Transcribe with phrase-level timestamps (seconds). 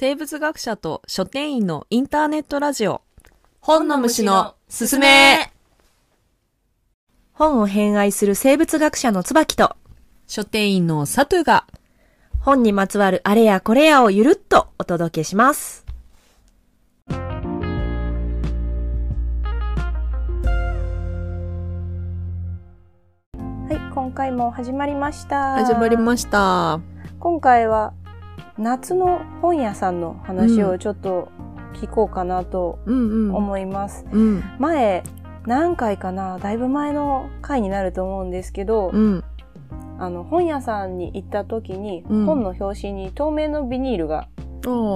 [0.00, 3.02] 生物学者と書店員のインターネットラジオ
[3.58, 5.52] 本の虫のすすめ
[7.32, 9.74] 本を偏愛する生物学者の椿と
[10.28, 11.66] 書店員のサトゥが
[12.38, 15.84] 本にまつわるあれやこれやをゆるっとお届けします。
[17.08, 17.16] は
[23.72, 25.54] い、今回も始まりました。
[25.54, 26.78] 始まりました
[27.18, 27.94] 今回は
[28.58, 31.30] 夏の本屋さんの話をちょっと
[31.74, 34.04] 聞こうかなと思います。
[34.12, 34.42] うん。
[34.58, 35.02] 前、
[35.46, 39.24] 何回かなだいぶ前の回になると思うんですけど、うん。
[40.00, 42.26] あの本屋さんに行った時に、うん。
[42.26, 44.28] 本の表紙に透明のビニールが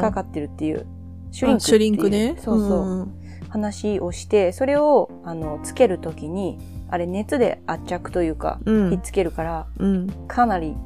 [0.00, 0.86] かかってるっていう
[1.30, 2.36] シュリンクシュリンクね。
[2.38, 3.14] そうそう、んん。
[3.48, 8.90] 話をしてそれをあのつける時にあれ熱で圧着というか、うん。
[8.90, 10.08] ひっつけるからうん。
[10.26, 10.76] かなり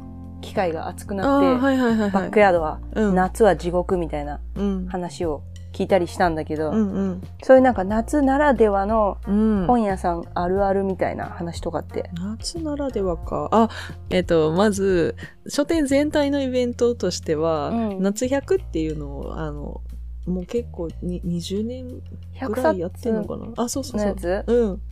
[0.47, 3.15] 機械が熱くあなって、ーはいはいはいバッはいクヤードは、うん。
[3.15, 4.87] 夏は地獄みたいなうん。
[4.87, 7.23] 話を聞いたりしたんだけど、うんうん。
[7.43, 9.67] そういうなんか夏ならではのうん。
[9.67, 13.49] 本屋さんあるあるみたいな話とかって、夏ならではか。
[13.51, 13.69] あ、
[14.11, 15.17] えっ、と、まず、
[15.49, 18.03] 書店全体のイベントとしては、うん。
[18.03, 19.81] 夏100っていうのを、あの、
[20.27, 22.03] もう結構に20年ぐ
[22.35, 23.47] 100らいやってんのかな？
[23.57, 24.09] あ、そうそうそ
[24.47, 24.67] う。
[24.73, 24.83] ん。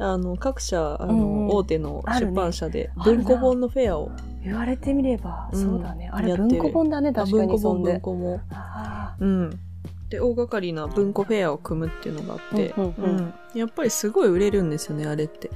[0.00, 1.56] あの、各社、あの、うんうん。
[1.56, 3.24] 大手の出版社で、あるな。
[3.24, 4.12] 文庫本のフェアを、
[4.48, 5.62] 言われてみれば、うん。
[5.62, 6.10] そうだね。
[6.12, 6.62] あれやってる。
[6.62, 7.92] 文庫本だねあ確か文庫本、にそんで。
[7.92, 8.40] 文庫も。
[8.50, 9.50] あうん。
[10.10, 13.34] で、大掛かりな文庫フェアを組むっていうのがあって、うんうんうん。
[13.54, 15.50] やっぱりすごい売れるんですよね、あれって。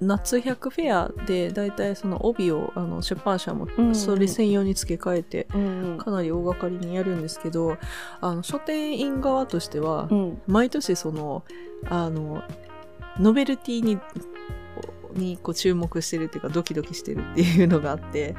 [0.00, 3.94] 夏100フェアで、だいたいその帯をあの出版社もうんうん。
[3.94, 5.44] それ専用に付け替えて、
[5.98, 7.76] かなり大掛かりにやるんですけど、
[8.20, 10.42] あの書店員側としては、うん。
[10.46, 11.42] 毎年その、
[11.88, 12.42] あの、
[13.18, 13.98] ノベルティに、
[15.16, 18.34] にこう注目してるっていうかドキドキしてるっていうのがあって、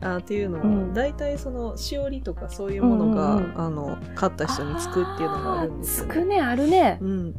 [0.00, 0.94] あっていうのは、うん。
[0.94, 3.60] 大体そのしおりとかそういうものが、うんうんうん。
[3.60, 6.98] あの買った人につくっていうのがあるんですよ、あーつくねあるね。
[7.00, 7.34] う、ん、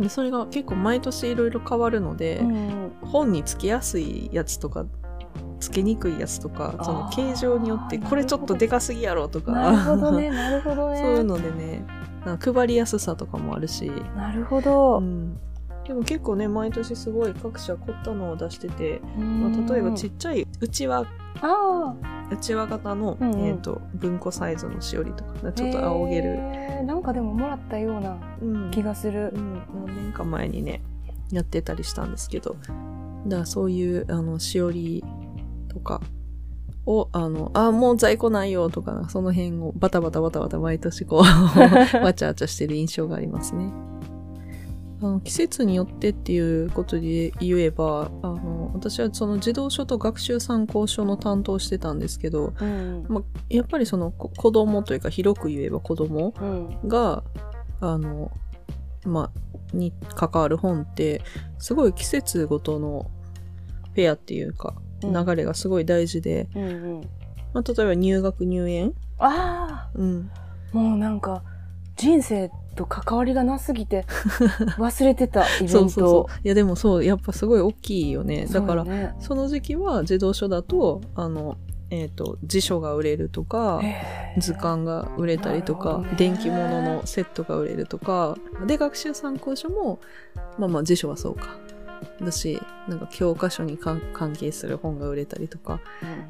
[0.00, 4.86] でそれが結構毎年いろいろ変わるので、うん本につけやすいやつとか
[5.60, 10.96] つけにくいやつとかその形状によってこれちょっとでかすぎやろとかなるほどねなるほどね。
[11.02, 11.84] そういうのでね
[12.40, 15.36] 配りやすさとかもあるし、なるほど、うん、
[15.86, 19.52] でも結構ね毎年すごい各社凝ったのを出してて、うん。
[19.52, 21.04] まあ、例えばちっちゃいうちわ。
[21.40, 21.94] あ
[22.30, 23.40] うちわ型の、うんうん。
[23.46, 28.70] えー、と文庫サイズのしおりとかあちょっと仰げる、へーなんかでももらったようなうん。
[28.70, 29.32] 気がする。
[29.34, 30.82] う、ん、何年か前にね
[31.30, 32.56] やってたりしたんですけど。
[33.26, 35.04] だからそういうあのしおり
[35.68, 36.00] とか
[36.86, 41.20] をあのあもう在庫ないよとかその辺をバタバタバタバタ毎年こう
[42.02, 43.91] わちゃわちゃしてる印象がありますね。
[45.02, 53.04] あの季節によってっていうことで言えばあの私はその児童書と学習参考書の担当してたんですけどうん。
[53.08, 56.88] まやっぱりそのこ子供というか広く言えば子供うん。
[56.88, 57.24] が
[57.80, 58.30] あの
[59.04, 61.22] まあに関わる本って
[61.58, 63.10] すごい季節ごとの
[63.94, 65.26] フェアっていうかうん。
[65.26, 66.68] 流れがすごい大事で、うんう
[66.98, 67.00] ん。
[67.52, 71.42] まあ、例えば入学入園、あうん、あもうなんか
[71.96, 74.06] 人生と関わりがなすぎて
[74.78, 75.72] 忘れてたイベント。
[75.72, 78.46] そうそういやでもそうやっぱすごい大きいよね。
[78.46, 81.56] だからそねその時期は児童書だとあの、
[81.90, 83.80] えー、と辞書が売れるとか
[84.38, 86.14] 図鑑が売れたりとか、ね。
[86.16, 88.36] 電気物のセットが売れるとか
[88.66, 90.00] で学習参考書も
[90.58, 91.56] まあまあ辞書はそうか。
[92.20, 94.00] だしなんか教科書に関
[94.36, 95.80] 係する本が売れたりとか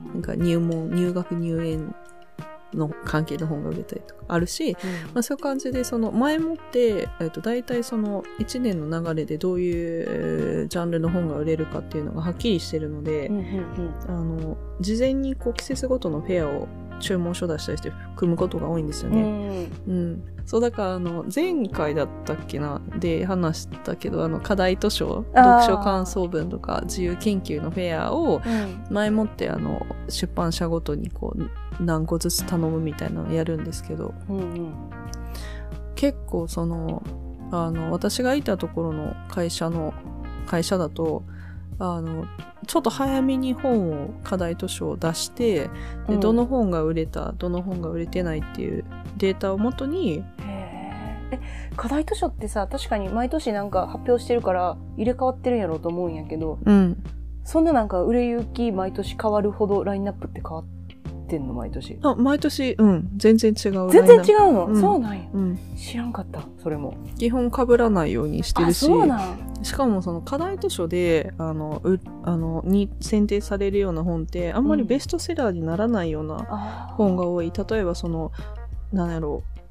[0.05, 0.13] うん。
[0.15, 1.95] なんか入門入学入園
[2.75, 4.77] の関係の本が売れたりとかあるし、
[5.13, 13.95] まあ、そういう感じでその前もって、えっと大体その1年の流れでどういうジャンルの本が売れるかっていうのがはっきりしてるので、うんうんうん。
[14.09, 16.69] あの事前にこう季節ごとのフェアを
[17.03, 19.23] 注文書出したりして組むことが多いんですようね。
[19.23, 19.67] ん。
[19.87, 28.85] うん、そうだからあの前回だったっけなで話したけどあの課題図書読書感想文とか自由研究のフェアをうん。
[28.91, 34.73] 前もってあの出版社ごとにこう何個ずつ頼むみたいなのをやるんですけどうんうん。
[35.95, 37.03] 結構その
[37.51, 39.93] あの私がいたところの会社の
[40.47, 41.25] 会社だと
[41.85, 42.27] あの
[42.69, 45.71] ちょっと早めに本を課題図書を出してで
[46.11, 46.21] うん。
[46.21, 48.85] どの本が売れたどの本が売れてないっていう
[49.17, 51.41] データをもとにえ
[51.75, 57.03] 課題図書ってさ確かに毎年なんか発表してるから入れ替わってるんやろうと思うんやけどうん。
[57.43, 60.65] そんななんか売れ行き毎年変わるほどラインナップって変わっ
[61.27, 61.99] てんの毎年？
[62.03, 63.11] あ毎年うん。
[63.17, 64.81] 全然違う全然違う、うの、うん。
[64.81, 65.25] そうなんや。
[65.33, 66.95] うん、知らんかったそれも。
[67.19, 68.87] 基本被らないようにしてあるし。
[68.87, 78.33] そうなんしかもその課題図書であのうあのに選定されるような本ってあんまりベストセラーにならないような本が多い、例えばその
[78.93, 79.63] なんやろう、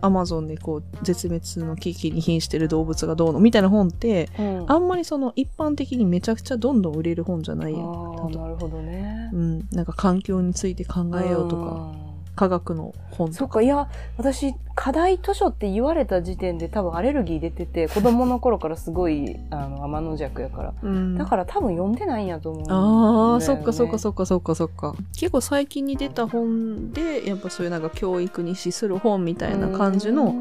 [0.00, 4.64] アマゾンでこう、絶滅の危機に瀕してる動物がどうのみたいな本って、うん。
[4.68, 7.72] あんまりその一般的にめちゃくちゃどんどん売れる本じゃない。
[7.72, 9.30] やなるほどね。
[9.32, 9.36] う。
[9.36, 13.32] ん、なんか環境について考えようとか、うん科学の本。
[13.32, 20.74] そっか、いや、私、課題図書って言われた時点で多分アレルギー出てて、子供の頃からすごい、あの、天の弱やから。
[20.82, 24.94] うんだから多分読んでないんやと思う、ああ、そっかそっかっそっかそっかそっか。
[25.12, 30.34] 結構最近に出た本で、やっぱそういうなんか教育に資する本みたいな感じの、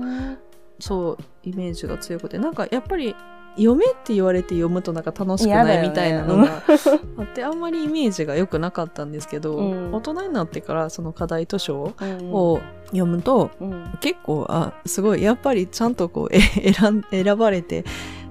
[0.80, 3.16] そう、イメージが強くて、なんかやっぱり、
[3.56, 6.64] 読めって言われて読むとなんか楽しくないみたいなのが
[7.18, 9.94] あって、あんまりイメージが良くなかったんですけど、うん。
[9.94, 12.34] 大人になってからその課題図書うん。
[12.34, 13.98] を読むと、うん。
[14.00, 16.40] 結構、あ、すごい、やっぱりちゃんとこう、 え
[16.74, 17.86] 選ん、選ばれて、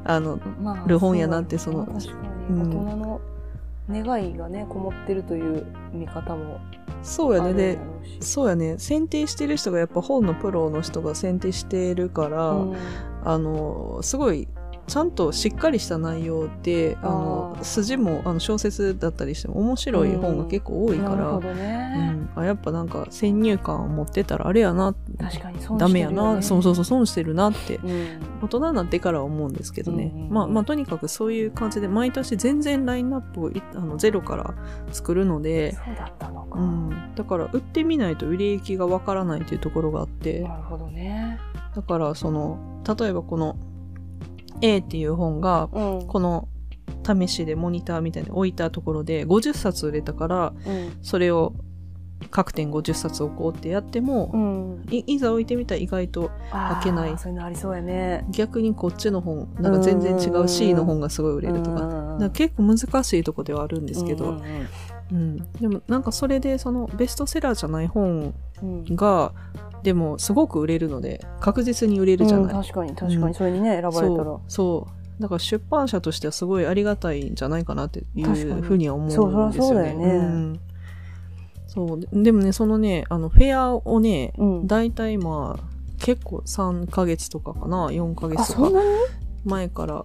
[0.04, 2.12] あの、まる本やなってその確か
[2.50, 2.60] に。
[2.60, 2.70] うん。
[2.70, 3.20] 大人の
[3.90, 6.60] 願いがねこもってるという見方も
[7.02, 7.54] そうやね。
[7.54, 7.78] で
[8.20, 8.76] そうやね。
[8.78, 12.76] 選定してる人がやっぱ本のプロの人が選定してるから、うん。
[13.24, 14.48] あの、すごい、
[14.88, 28.20] ちゃんとしっかりした内容で、あの筋も、あの、小説だったりしても面白い本が結構多いから、なるほどうね、ん、あやっぱなんか先入観を持ってたらあれやな、確かに損ダメやな、そうそうそう、損してるなって、うん。
[28.42, 30.10] 大人になってからは思うんですけどね。
[30.14, 30.32] うんうんうん。
[30.32, 34.54] まあ、まあ、とにかくそういう感じで、毎年全然ラインナップをいあのゼロから
[34.90, 41.38] 作るので、そうだったのか、うん、だから売ってみないと売れ行きがわからないというところがあって、なるほどね。
[41.76, 42.58] だからその、
[42.98, 43.56] 例えばこの
[44.60, 46.06] A っていう本が、うん。
[46.06, 46.48] この
[47.06, 50.98] 試しでモニターみたいに置いたところで50冊売れたから、うん。
[51.02, 51.54] それを
[52.30, 54.84] 各店50冊置こうってやっても、うん。
[54.90, 57.16] いいざ置いてみたら意外と開けない。
[57.16, 58.26] そういうのありそうやね。
[58.30, 62.30] 逆にこっちの本、なんか全然違う C の本がすごい売れるとか。
[62.32, 64.42] 結構難しいとこではあるんですけど、うんうん
[65.60, 68.84] でもなんかそれでそのベストセラーじゃない本うん。
[68.88, 69.32] うんが
[69.82, 73.28] でもすごく売れるので確実に売れるじゃない、うん確かに確かうん。
[73.28, 74.88] にそれにね選ばれたら、そ
[75.18, 75.22] う。
[75.22, 79.52] だから出版社としてはすごいありがたいんじゃないかなっていうふうには思うんですよね。
[79.58, 80.18] そうだよね。
[80.18, 80.60] ん。
[81.68, 82.00] そう。
[82.00, 84.66] ででもねそのねあのフェアをねうん。
[84.66, 85.64] 大体まあ
[86.00, 87.88] 結構3ヶ月とかかな。
[87.88, 88.78] 4ヶあ月とか。
[89.44, 90.04] 前から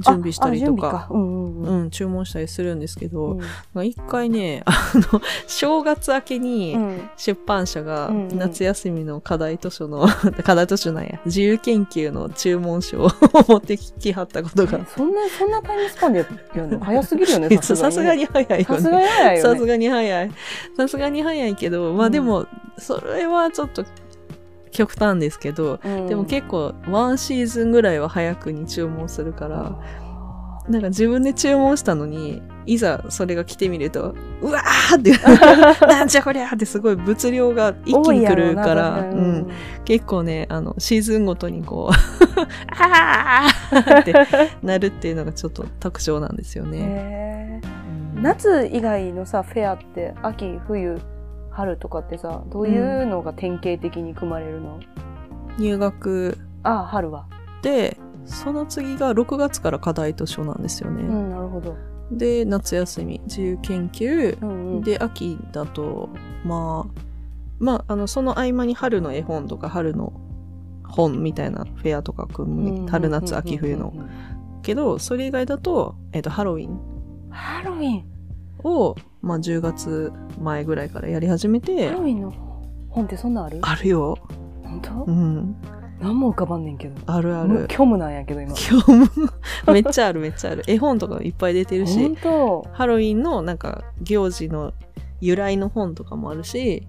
[0.00, 1.08] 準備したりとか。
[1.10, 1.82] うんうんうん。
[1.82, 3.38] うん、注文したりするんですけど、
[3.74, 3.86] うん。
[3.86, 4.72] 一回ね、 あ
[5.12, 7.10] の、正月明けにうん。
[7.16, 10.06] 出版社が夏休みの課題図書の、
[10.44, 13.10] 課題図書なんや、自由研究の注文書を
[13.48, 14.78] 持ってきはったことが。
[14.78, 16.80] え、そんなそんなタイムスパンでやるの？
[16.80, 18.26] 早すぎるよねさすがに。
[18.26, 19.04] 早いよさすがね。
[19.04, 20.30] に早いさすがに早い。
[20.76, 22.46] さすがに早いけど、まあでも、
[22.78, 23.84] それはちょっと
[24.70, 26.06] 極端ですけど、うん。
[26.06, 29.78] でも結構ワンシーズンぐらいは早くに注文するから、
[30.68, 35.12] なんか自分で注文したのに、いざそれが来てみると、うわーって、
[35.86, 39.48] なんじゃこりゃーってすごい物量が一気に来るから、うん、
[39.84, 41.94] 結構ね、あの、シーズンごとにこう、
[42.78, 43.60] あー。
[44.00, 44.14] って
[44.62, 47.60] なるっていうのがちょっと特徴なんですよね。
[48.22, 51.00] 夏以外のさフェアって秋冬
[51.50, 54.80] 春とかってさどういうのが典型的に組まれるの、
[55.58, 56.38] 入学。
[56.62, 57.26] あ春は。
[57.62, 61.02] で、その次が6月から課題図書なんですよね。
[61.02, 61.76] うんなるほど、
[62.10, 66.08] で、夏休み、自由研究、うんうん、で、秋だと、
[66.44, 67.00] まあ、
[67.58, 70.12] まあ、あの、その合間に春の絵本とか春の
[70.84, 72.86] 本みたいなフェアとか組む、うん。
[72.86, 73.92] 春夏秋冬の。
[74.62, 76.80] けど、それ以外だと、えっ、と、ハロウィン。
[77.30, 78.04] ハロウィン。
[78.64, 82.30] を、まあ、10月前ぐらいからやり始めてハロウ、ィンの
[82.88, 83.58] 本ってそんなんある？
[83.62, 84.18] あるよ。
[84.62, 85.56] 本当、うん。
[86.00, 87.66] 何も浮かばんねんけどあるある。
[87.70, 89.06] 虚無なんやけど今今日も、
[89.72, 90.62] めっちゃあるめっちゃある。
[90.66, 94.72] 絵本とかいっぱい出てるし本、当ハロウィンのなんか行事の
[95.20, 96.88] 由来の本とかもあるし、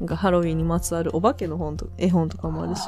[0.00, 2.82] なんかハロウィンにまつわるお化けの本と絵本とかもあるし、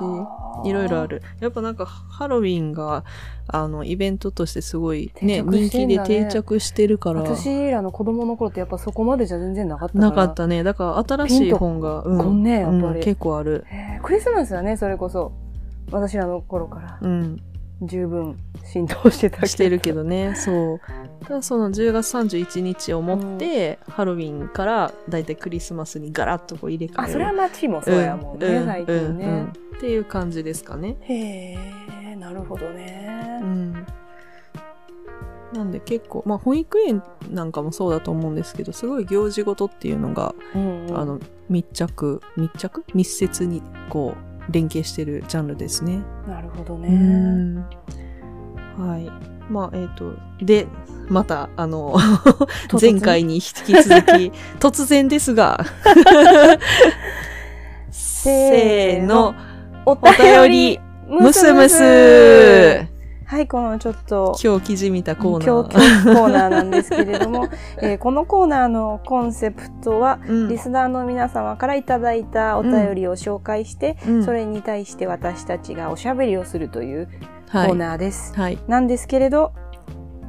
[0.69, 1.23] いろいろある。
[1.41, 3.05] やっぱなんかハロウィンが、
[3.47, 10.63] あの、イベントとしてすごいね、定着人気で定着してるから、私らの子供の頃ってやっぱそこまでじゃ全然なかったからなかったね。
[10.63, 13.65] だから新しい本が、うんねやっぱりうん結構ある。
[14.03, 15.33] クリスマスはねそれこそ
[15.91, 17.43] 私らの頃からうん。
[17.83, 20.81] 十分浸透してたしてるけどね、そう。
[21.25, 27.09] ただその10月31日をもって、ハロウィンからだいたいクリスマスにガラッとこう入れ替える。
[27.09, 30.97] あそれは街もそうやもんね、うん最近ね、うんうんっていう感じですかね。
[31.03, 31.53] へ
[32.13, 33.87] えなるほどね、うん。
[35.53, 42.85] なんで結構、まあ保育園なんかもそうだと思うんですけど、すごい行事ごとっていうのが、うんうんあの、密着、密着？
[42.93, 46.03] 密接にこう、連携してるジャンルですね。
[46.27, 47.57] なるほどうねん。
[47.57, 49.11] はい。
[49.51, 50.67] まあ、えっ、と、で、
[51.09, 51.97] また、あの、
[52.81, 55.65] 前回に引き続き、 突然ですが、
[57.91, 59.35] せーの、
[59.87, 62.88] おお便り、ムスムス
[63.31, 65.69] はい、このちょっと、今日記事見たコーナ今ー。
[65.69, 67.49] 日今日コーナーなんですけれども、
[67.83, 77.09] えーこのコーナーのコンセプトは、うんリスナーの皆様からいただいたお便りを紹介して、うんそれに対して私たちがおしゃべりをするという
[77.53, 78.33] コはいーナーです。
[78.35, 78.59] はい。
[78.67, 79.53] なんですけれど、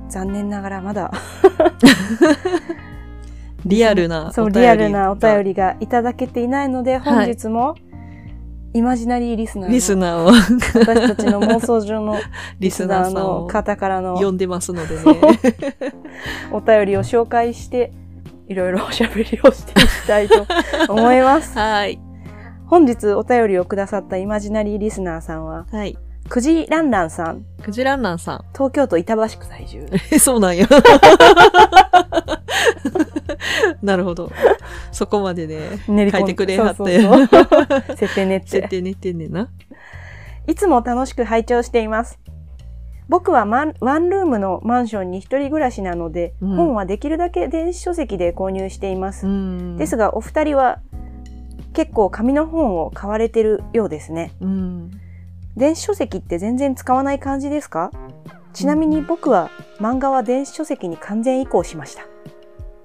[0.09, 1.09] 残念ながらまだ、
[3.65, 5.43] リアルなそう、お便りリアルなお便り。
[5.45, 7.75] りがいただけていないので、本日も、
[8.73, 12.15] イマジナリーリスナーのリスナーを、私たちの妄想上の
[12.59, 15.03] リリススナーの方からの呼んでますのでね。
[16.51, 17.91] お便りを紹介して、
[18.47, 20.45] いろいろおしゃべりをしていきたいと
[20.87, 21.57] 思います。
[21.57, 21.99] はい。
[22.67, 25.97] 本日お便りをくださったイマジナリーリスナーさんは、はい。
[26.29, 28.45] くじらんらんさん、クジランナンさん。
[28.53, 29.87] 東京都板橋区在住。
[30.11, 30.67] え、 そうなんや。
[33.81, 34.31] なるほど。
[34.99, 36.77] そこまでね、練り込ん書いてくれはって。
[36.77, 38.67] そうそうそう設定練って設。
[38.67, 39.49] 定寝てんねんな。
[40.45, 42.19] いつも楽しく拝聴しています。
[43.07, 49.25] 僕はマンワンルームのマンションに一人暮らしなので、うん本はできるだけ電子書籍で購入しています。
[49.25, 49.77] うん。
[49.77, 50.79] ですが、お二人は
[51.73, 54.33] 結構紙の本を買われてるようですね。
[54.41, 54.91] うん。
[55.55, 57.91] 電子書籍って全然使わない感じですか？
[58.51, 62.03] ちなみに僕は漫画は電子書籍に完全移行しました。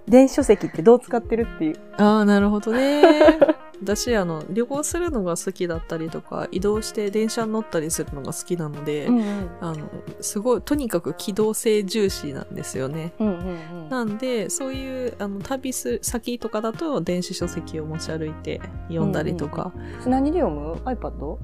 [0.09, 1.77] 電子書籍ってどう使ってるっていう。
[1.97, 3.03] ああ、なるほどね。
[3.83, 9.23] 私、あの、旅行するのが好きだったりとか、移動して電車に乗ったりするのが好きなので、うん
[9.61, 13.13] あの、すごい、とにかく機動性重視なんですよね。
[13.19, 13.27] うん。
[13.27, 19.73] うんうんなんで、そういう、あの、旅する先とかだと、電子書籍を持ち歩いて読んだりとか。
[20.05, 20.11] うん。
[20.11, 21.37] 何で読む ?iPad?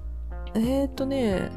[0.54, 1.50] えーっとね、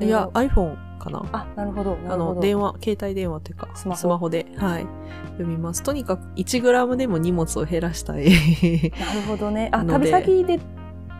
[0.00, 1.22] いや、iPhone かな。
[1.32, 1.96] あ、なるほど。
[1.96, 2.40] なあの。
[2.40, 4.86] 電話、携帯電話っていうか、スマホで、はい、
[5.32, 5.82] 読みます。
[5.82, 8.24] とにかく、1g でも荷物を減らしたい。
[8.98, 9.68] なるほどね。
[9.72, 10.60] あ、旅先でっ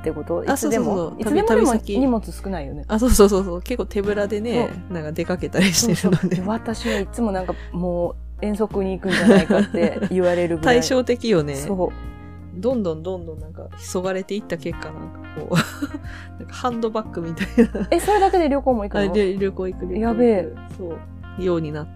[0.02, 0.42] てこと？
[0.44, 1.36] いあつでもそうそうそういつでも？
[1.36, 2.84] でも旅先荷物少ないよね。
[2.88, 3.62] あ、そうそうそうそう。
[3.62, 6.42] 結構手ぶらでね、なんか出かけたりしてるので。
[6.44, 10.76] 私はいつもなんかもう遠足に行くんじゃないかって言われるぐらい。
[10.80, 11.54] 対照的よね。
[11.54, 12.13] そう。
[12.56, 15.54] どんどんどんどんなんか、そがれていった結果、なんかこう、
[16.38, 17.46] なんかハンドバッグみたい
[17.82, 17.88] な。
[17.90, 19.12] え、それだけで旅行も行くあの？
[19.12, 20.52] で旅行行く旅行行くやべえ。
[20.78, 20.96] そ
[21.38, 21.42] う。
[21.44, 21.86] ようになっ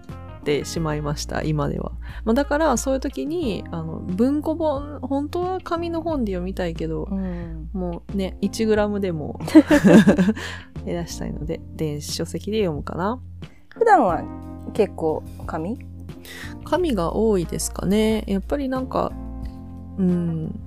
[0.43, 1.91] てしまいました、今では。
[2.25, 7.69] まあ、だから、そういう時に、あの、文庫本、本当は紙の本で読みたいけど、うん。
[7.73, 9.39] もうね、1g でも
[10.85, 13.19] 減らしたいので、電子書籍で読むかな。
[13.69, 14.23] 普段は
[14.73, 15.79] 結構紙？
[16.65, 18.23] 紙が多いですかね。
[18.27, 19.11] やっぱりなんか、
[19.99, 20.59] うん、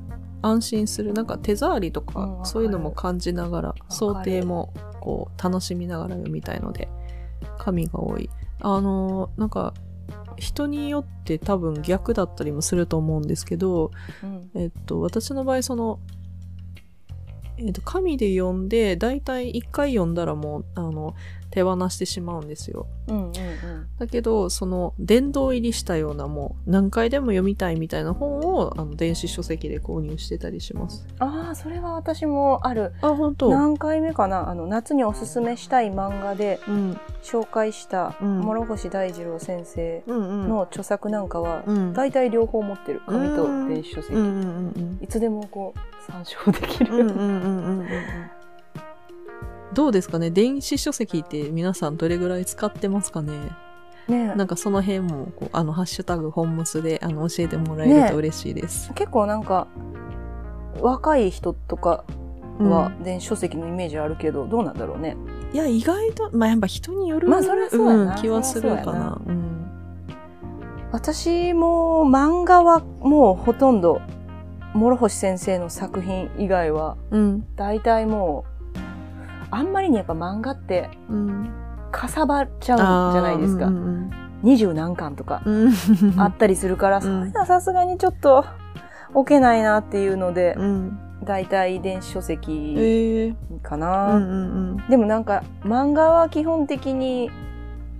[0.42, 1.12] 安心する。
[1.12, 6.88] なんか手触りとか、そういうのも感じながら、る想定もこう楽しみながら読みたいので、
[7.58, 8.28] 紙が多い。
[8.60, 9.72] あの、なんか、
[10.36, 13.90] 人によって多分逆だったりもすると思うんですけど、
[14.22, 14.50] うん。
[14.54, 15.98] えっと、私の場合、その、
[17.56, 21.14] えっと、紙で読んで、だいたい1回読んだらもう、あの、
[21.52, 22.86] 手放してしまうんですよ。
[23.08, 23.32] うんうんうん。
[23.98, 31.06] だけど、その、殿堂入りしたようなもう、何回でも読みたいみたいな本を、あの、電子書籍で購入してたりします。
[31.18, 32.94] ああ、それは私もある。
[33.02, 33.50] あ、本当？
[33.50, 34.48] 何回目かな？
[34.48, 36.98] あの、夏におすすめしたい漫画でうん。
[37.22, 40.02] 紹介した、うん諸星大二郎先生。
[40.08, 43.02] の著作なんかは、うん、大体両方持ってる。
[43.06, 44.14] 紙と電子書籍。
[45.02, 47.04] いつでもこう、参照できる。
[49.74, 50.30] どうですかね？
[50.30, 53.32] 電子書籍って皆さんどれぐらい使ってますかね？
[54.08, 58.92] ねなんかその辺もこう、あの、ハッシュタグ本ムスであの教えてもらえると嬉しいです。
[58.94, 59.68] 結構なんか、
[60.80, 62.04] 若い人とか
[62.58, 65.16] うんは電子書籍のイメージあるけど、どうなんだろうね？
[65.52, 69.20] いや、意外と、まあ、やっぱ人による、まあそりゃそうやなうん気はするかな。
[69.26, 69.66] うん。
[70.90, 74.02] 私も漫画はもうほとんど
[74.74, 77.46] 諸星先生の作品以外はうん。
[77.56, 78.51] 大体もう
[79.52, 81.50] あんまりにやっぱ漫画ってうん。
[81.92, 84.10] かさばっちゃうんじゃないですかあーうん
[84.42, 85.42] 二十、何巻とか。
[86.16, 88.44] あったりするから、んそういうのはさすがにちょっと
[89.14, 90.98] 置けないなっていうので、うん。
[91.24, 94.80] 大体電子書籍ええかな。
[94.90, 97.30] でもなんか漫画は基本的に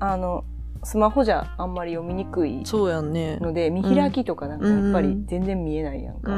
[0.01, 0.45] あの
[0.83, 3.37] スマホじゃあんまり読みにくいそうやんね。
[3.37, 6.33] ので見開きとかなんかやっぱり全然見えないやんうか。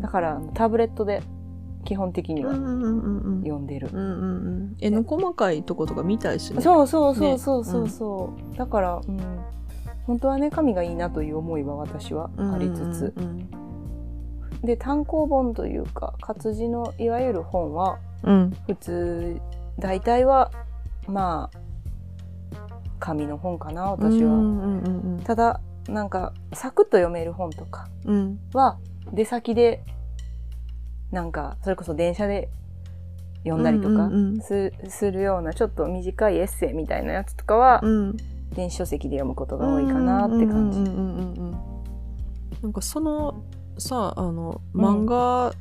[0.00, 1.22] だからタブレットで
[1.84, 2.52] 基本的には。
[2.52, 3.88] 読んでる。
[4.80, 6.60] 絵の細かいとことか見たいしね。
[6.60, 9.18] そうそうそうそうそうそう、だから、うん、
[10.06, 13.48] 本当はね紙がいいなという思いは私はありつつ、うん
[14.62, 18.50] で単行本というか活字のいわゆる本はうんうん。
[18.68, 19.40] 普通
[19.78, 20.52] 大体は
[21.08, 21.58] まあ
[23.00, 28.38] 紙の本かな私は、ただなんかサクッと読める本とかうん。
[28.52, 28.78] は
[29.12, 29.82] 出先で
[31.12, 32.48] なんかそれこそ電車で
[33.44, 34.40] 読んだりとかうんうんうん。
[34.40, 38.16] す,、するようなちょっと短いエッセイみたいなやつとかは、うん。
[38.54, 40.78] 電子書籍で読むことが多いかなって感じ。
[40.78, 41.50] うんうんうんうん。
[41.50, 41.72] うん
[42.62, 43.42] なんかその
[43.78, 44.84] さあのうん。
[44.84, 45.52] 漫画、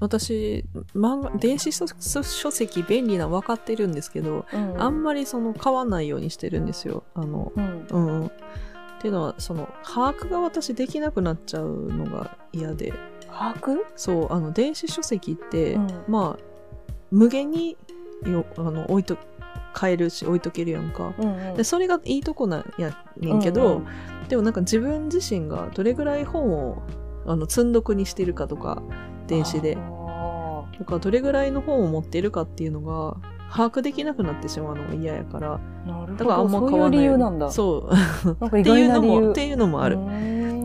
[0.00, 4.82] 私漫画電子書書籍便利なの分かってるんですけど、うん。
[4.82, 7.04] あんまりその買わないようにしてるんですよ。
[7.14, 7.86] あのうん。
[7.90, 8.26] うんうん。
[8.26, 8.30] っ
[9.02, 12.94] ていうのはその把握が私できなくなっちゃうのが嫌で
[13.32, 13.78] 把握？
[13.96, 15.88] そうあの電子書籍って、うん。
[16.08, 16.42] まあ
[17.10, 17.76] 無限に
[18.24, 19.16] よあの置いと
[19.72, 21.14] 買えるし置いとけるやんか。
[21.18, 21.54] うんうん。
[21.54, 24.28] でそれがいいとこなんやねんけど、うんうん。
[24.28, 26.82] でもなんか自分自身がどれぐらい本を
[27.26, 28.82] あの積んどくにしてるかとか
[29.26, 29.76] 電子で。
[29.78, 33.16] あだからどれぐらいの本を持っているかっていうのが
[33.52, 35.60] 把握できなくなってしまうのが嫌やから。
[36.16, 37.52] だからあんまどそういう買わない。
[37.52, 37.90] そ
[38.50, 38.58] う。
[38.58, 39.98] っていうのもっていうのもある、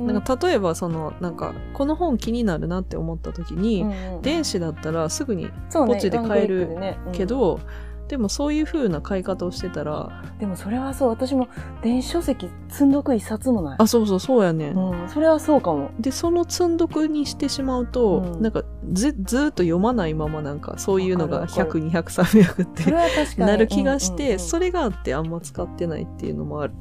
[0.08, 3.86] ななんか例えばそのなんかこの本気になるなって思った時に、
[4.22, 7.00] 電子だったらすぐにポチで買えるワンクリックでね。
[7.06, 7.12] うん。
[7.12, 7.60] けど、
[8.08, 11.10] でもそういう風な買い方をしてたらでもそれはそう。
[11.10, 11.50] 私も
[11.82, 13.76] 電子書籍積んどく一冊もない。
[13.80, 15.92] あそうそうそうやね、うん、それはそうかも。
[16.00, 18.42] でその積んどくにしてしまうと、うん。
[18.42, 23.42] なんかずずーっと読まないままなんかそういうのがわかる100200300って。
[23.42, 24.40] なる気がして、うんうんうん。
[24.40, 26.74] それがあってあんま使ってないっていうのもある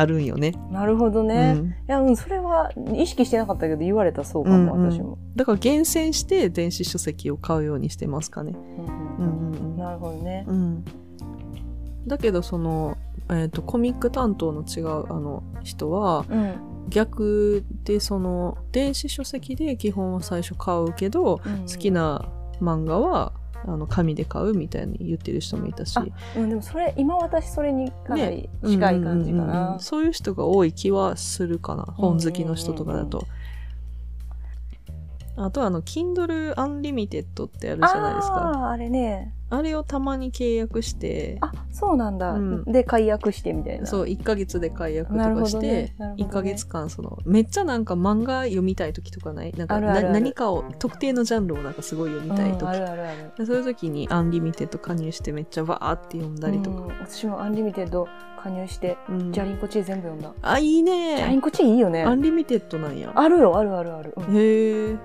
[0.00, 1.54] あるんよね、なるほどね。
[1.58, 5.18] うんいや、うん、それは意識してなかったけど言われたらそうかも、うんうん私も。
[5.36, 10.44] だから厳選して電子書籍を買うようにしてますかねうんうんうんうんなるほどね。
[10.48, 10.84] うん
[12.06, 12.96] だけどその、
[13.28, 16.54] えー、とコミック担当の違うあの人はうん。
[16.88, 21.92] 逆でその電子書籍で基本は最初買うけど、好好き。
[21.92, 22.28] な
[22.60, 23.32] 漫画は
[23.64, 26.04] あの紙で買うみたいに言ってる人もいたし、あ
[26.36, 29.76] うん、でもそれ、今私それにかなり近い感じかうんうんうんうな。
[29.76, 33.26] んそういう人が多い気はするかな本好きの人とかだと。
[35.36, 39.34] あとはあの Kindle Unlimited ってあるじゃないですかああ、あれね。
[39.50, 42.32] あれをたまに契約してあ、そうなんだ。
[42.32, 43.86] うんで、解約してみたいな。
[43.86, 49.52] そう1ヶ月で解約とかして、ねね1ヶ月間そのめっちゃなんか漫画読みたい時とかない？
[49.52, 53.32] なんか何かを特定のジャンルをなんかすごい読みたい時、うんあるあるある。
[53.36, 58.06] でそういう時に Unlimited 加入してめっちゃバーって読んだりとか、うん私も Unlimited
[58.42, 60.32] 加入して、うんじゃりン子チエ全部読んだ。
[60.42, 62.14] あいいジャリンねコチーいいよねア。
[62.14, 64.14] ンリミテッドなんやあるよ、あるあるある。
[64.16, 64.96] うんへえ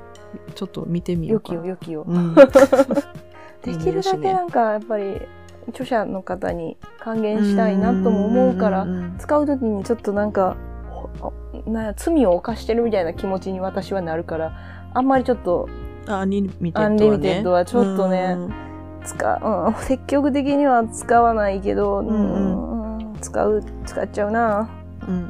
[0.54, 2.04] ちょっと見てみようかよきよ、よきよ。
[2.06, 2.36] うん、
[3.65, 5.21] できるだけなんかやっぱり
[5.69, 8.86] 著者の方に還元したいなとも思うから
[9.19, 10.56] 使う時にちょっとなんか
[10.89, 11.34] ほ
[11.65, 14.58] な罪を犯してるみたいな気持ちに私はなるから
[14.93, 15.67] あんまりちょっと
[16.08, 18.65] あ Unlimited はちょっとねうん
[19.06, 22.97] 使う、うん、積極的には使わないけど、うんん。
[22.97, 24.69] うん使う使っちゃうな。
[25.01, 25.21] うんうんう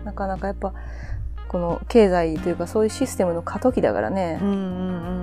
[0.00, 0.04] ん。
[0.04, 0.72] なかなかやっぱ
[1.48, 4.58] この経済というかそういうシステムの過渡期だからね、うんうんう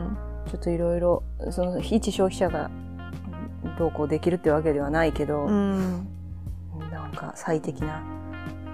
[0.09, 0.17] ん
[0.49, 2.69] ちょっといろいろその一消費者が
[3.77, 6.07] どうこうできるってわけではないけど、うん。
[6.91, 8.03] なんか最適な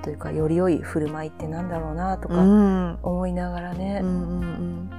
[0.02, 3.00] というかより良い振る舞いってなんだろうなとうかん。
[3.04, 4.90] 思いながらね、うんうん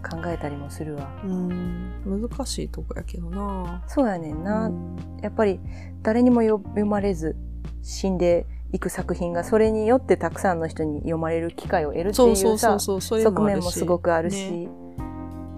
[0.00, 1.10] 考えたりもするわ。
[1.24, 1.92] うん。
[2.06, 3.82] うん難しいとこやけどな。
[3.88, 4.96] そうやねんな、うん。
[5.22, 5.60] やっぱり
[6.02, 7.36] 誰にもよ読まれず
[7.82, 14.68] 死んでいく作品がそれによってたくさんの人に読まれる機会を得るっていうさ側面もすごくあるし、ね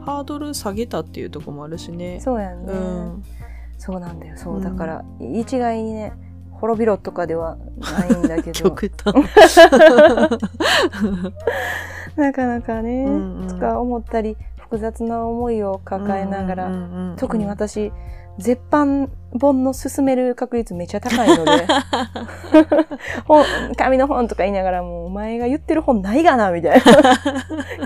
[0.05, 2.21] ハードル下げたっていうとこもあるしね。
[2.21, 3.25] そうやんね、うん。
[3.79, 4.37] そうなんだよ。
[4.37, 4.63] そう、うん。
[4.63, 6.13] だから一概にね
[6.53, 8.61] 滅びろとかではないんだけど。
[8.71, 9.15] 極端。
[12.17, 13.49] なかなかね、うんうん。
[13.49, 16.71] とか思ったり複雑な思いを抱えながら、
[17.17, 17.93] 特に私
[18.40, 21.66] 絶版本の進める確率めちゃ高いので。
[23.26, 23.44] 本
[23.76, 26.83] 紙の本とか言いながらもうお前が言ってる本ないがなみたい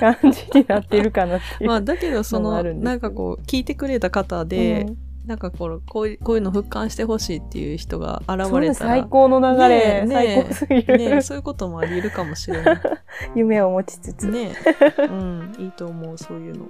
[0.01, 0.15] な。
[0.15, 1.69] 感じになってるかなっていう。
[1.69, 4.97] まあだけどそのなんかこう聞いてくれた方で、うん。
[5.27, 12.81] なんかこうこういうこういうの復刊してほしいっていう人が現それれたら最高の流れ、ねえねえ最高すぎる、ねそういうこともあり得るかもしれない。
[13.35, 14.53] 夢を持ちつつ、ね
[14.99, 16.67] うんいいと思うそういうの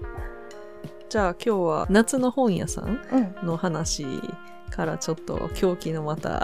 [1.08, 4.04] じゃあ今日は夏の本屋さんうん、の話
[4.74, 6.42] からちょっと狂気のまた。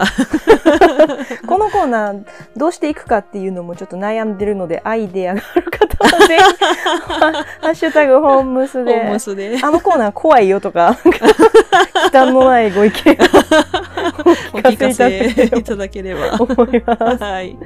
[1.48, 2.24] このコーナー
[2.56, 6.42] どうしていくかっていうのもちょっと悩んでるのでアイデアがある方はぜひ
[7.10, 9.58] ハッシュタグホームスホでームスで。
[9.60, 11.10] あのコーナー怖いよとか、忌
[12.10, 13.18] 憚のないご意見
[14.52, 16.36] お聞かせせいただければ。
[16.38, 17.22] 思います。
[17.24, 17.58] はい。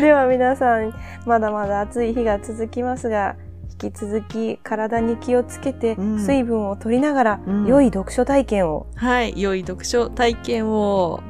[0.00, 0.92] では皆さん、
[1.24, 3.36] まだまだ暑い日が続きますが、
[3.82, 8.86] 引き続き体に気をつけて、うん水分を取りながら、うん良い読書体験を。
[8.94, 11.22] はい良い読書体験を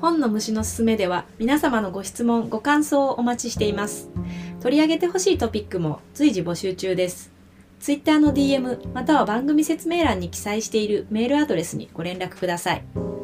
[0.00, 4.10] 本の虫のすすめでは皆様のご質問ご感想をお待ちしています
[4.60, 7.32] 取り上げてほしいトピックも随時募集中です。
[7.80, 13.21] Twitter の DM または番組説明欄に記載しているメールアドレスにご連絡ください。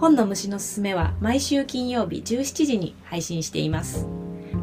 [0.00, 4.06] 本の虫のすすめは毎週金曜日17時に配信しています。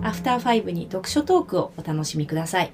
[0.01, 2.71] アフターファイブに読書トークをお楽しみください。